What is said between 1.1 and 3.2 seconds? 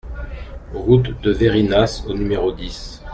de Veyrinas au numéro dix